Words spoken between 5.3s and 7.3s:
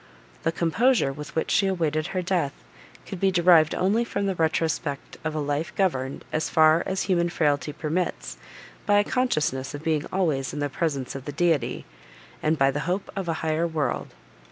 a life governed, as far as human